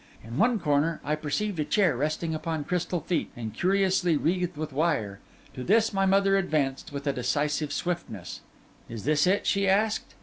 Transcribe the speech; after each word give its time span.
In 0.23 0.37
one 0.39 0.57
corner 0.59 0.99
I 1.03 1.13
perceived 1.13 1.59
a 1.59 1.63
chair 1.63 1.95
resting 1.95 2.33
upon 2.33 2.63
crystal 2.63 3.01
feet, 3.01 3.29
and 3.35 3.53
curiously 3.53 4.17
wreathed 4.17 4.57
with 4.57 4.73
wire. 4.73 5.19
To 5.53 5.63
this 5.63 5.93
my 5.93 6.07
mother 6.07 6.37
advanced 6.37 6.91
with 6.91 7.05
a 7.05 7.13
decisive 7.13 7.71
swiftness. 7.71 8.41
'Is 8.89 9.03
this 9.03 9.27
it?' 9.27 9.45
she 9.45 9.69
asked. 9.69 10.15